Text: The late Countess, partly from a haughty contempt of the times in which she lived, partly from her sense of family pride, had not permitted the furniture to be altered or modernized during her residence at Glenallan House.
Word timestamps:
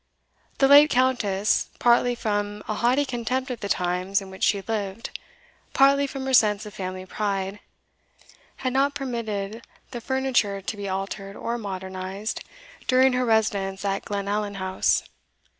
The 0.57 0.67
late 0.67 0.89
Countess, 0.89 1.69
partly 1.77 2.15
from 2.15 2.63
a 2.67 2.73
haughty 2.73 3.05
contempt 3.05 3.51
of 3.51 3.59
the 3.59 3.69
times 3.69 4.19
in 4.19 4.31
which 4.31 4.41
she 4.43 4.61
lived, 4.67 5.11
partly 5.73 6.07
from 6.07 6.25
her 6.25 6.33
sense 6.33 6.65
of 6.65 6.73
family 6.73 7.05
pride, 7.05 7.59
had 8.55 8.73
not 8.73 8.95
permitted 8.95 9.63
the 9.91 10.01
furniture 10.01 10.59
to 10.59 10.75
be 10.75 10.89
altered 10.89 11.35
or 11.35 11.59
modernized 11.59 12.43
during 12.87 13.13
her 13.13 13.25
residence 13.25 13.85
at 13.85 14.03
Glenallan 14.03 14.55
House. 14.55 15.03